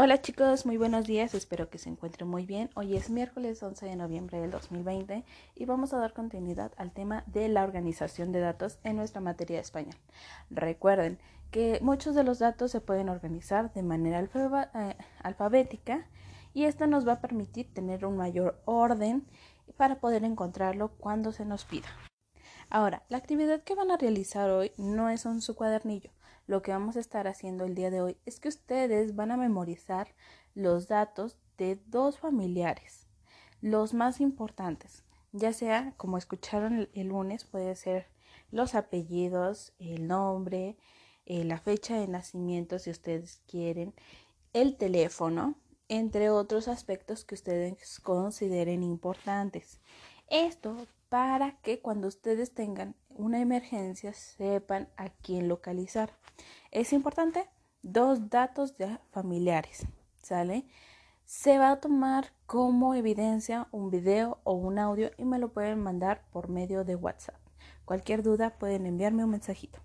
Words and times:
Hola 0.00 0.22
chicos, 0.22 0.64
muy 0.64 0.76
buenos 0.76 1.08
días, 1.08 1.34
espero 1.34 1.70
que 1.70 1.78
se 1.78 1.88
encuentren 1.88 2.28
muy 2.28 2.46
bien. 2.46 2.70
Hoy 2.76 2.96
es 2.96 3.10
miércoles 3.10 3.60
11 3.60 3.84
de 3.84 3.96
noviembre 3.96 4.38
del 4.38 4.52
2020 4.52 5.24
y 5.56 5.64
vamos 5.64 5.92
a 5.92 5.98
dar 5.98 6.12
continuidad 6.12 6.70
al 6.76 6.92
tema 6.92 7.24
de 7.26 7.48
la 7.48 7.64
organización 7.64 8.30
de 8.30 8.38
datos 8.38 8.78
en 8.84 8.94
nuestra 8.94 9.20
materia 9.20 9.56
de 9.56 9.62
español. 9.62 9.96
Recuerden 10.50 11.18
que 11.50 11.80
muchos 11.82 12.14
de 12.14 12.22
los 12.22 12.38
datos 12.38 12.70
se 12.70 12.80
pueden 12.80 13.08
organizar 13.08 13.72
de 13.72 13.82
manera 13.82 14.20
eh, 14.20 14.96
alfabética 15.20 16.06
y 16.54 16.66
esto 16.66 16.86
nos 16.86 17.04
va 17.04 17.14
a 17.14 17.20
permitir 17.20 17.74
tener 17.74 18.06
un 18.06 18.16
mayor 18.16 18.62
orden 18.66 19.26
para 19.76 19.96
poder 19.96 20.22
encontrarlo 20.22 20.92
cuando 21.00 21.32
se 21.32 21.44
nos 21.44 21.64
pida. 21.64 21.88
Ahora, 22.70 23.02
la 23.08 23.16
actividad 23.16 23.62
que 23.62 23.74
van 23.74 23.90
a 23.90 23.96
realizar 23.96 24.50
hoy 24.50 24.72
no 24.76 25.08
es 25.08 25.24
en 25.24 25.40
su 25.40 25.54
cuadernillo. 25.54 26.10
Lo 26.46 26.60
que 26.60 26.72
vamos 26.72 26.96
a 26.96 27.00
estar 27.00 27.26
haciendo 27.26 27.64
el 27.64 27.74
día 27.74 27.90
de 27.90 28.02
hoy 28.02 28.16
es 28.26 28.40
que 28.40 28.48
ustedes 28.48 29.16
van 29.16 29.30
a 29.30 29.36
memorizar 29.36 30.08
los 30.54 30.86
datos 30.86 31.38
de 31.56 31.78
dos 31.86 32.18
familiares, 32.18 33.06
los 33.60 33.94
más 33.94 34.20
importantes, 34.20 35.04
ya 35.32 35.52
sea 35.52 35.94
como 35.96 36.18
escucharon 36.18 36.88
el, 36.92 37.08
lunes, 37.08 37.44
puede 37.44 37.74
ser 37.74 38.06
los 38.50 38.74
apellidos, 38.74 39.72
el 39.78 40.06
nombre, 40.06 40.76
eh, 41.26 41.44
la 41.44 41.58
fecha 41.58 41.98
de 41.98 42.08
nacimiento 42.08 42.78
si 42.78 42.90
ustedes 42.90 43.42
quieren, 43.46 43.94
el 44.52 44.76
teléfono, 44.76 45.54
entre 45.88 46.30
otros 46.30 46.68
aspectos 46.68 47.24
que 47.24 47.34
ustedes 47.34 47.98
consideren 48.00 48.82
importantes. 48.82 49.80
Esto 50.30 50.76
para 51.08 51.52
que 51.62 51.80
cuando 51.80 52.06
ustedes 52.06 52.52
tengan 52.52 52.94
una 53.08 53.40
emergencia 53.40 54.12
sepan 54.12 54.88
a 54.96 55.08
quién 55.08 55.48
localizar. 55.48 56.10
Es 56.70 56.92
importante 56.92 57.48
dos 57.82 58.28
datos 58.28 58.76
ya 58.76 59.00
familiares, 59.10 59.86
¿sale? 60.22 60.66
Se 61.24 61.58
va 61.58 61.70
a 61.70 61.80
tomar 61.80 62.32
como 62.46 62.94
evidencia 62.94 63.68
un 63.70 63.90
video 63.90 64.38
o 64.44 64.52
un 64.52 64.78
audio 64.78 65.10
y 65.16 65.24
me 65.24 65.38
lo 65.38 65.52
pueden 65.52 65.82
mandar 65.82 66.24
por 66.30 66.48
medio 66.48 66.84
de 66.84 66.94
WhatsApp. 66.94 67.36
Cualquier 67.86 68.22
duda 68.22 68.58
pueden 68.58 68.84
enviarme 68.84 69.24
un 69.24 69.30
mensajito. 69.30 69.80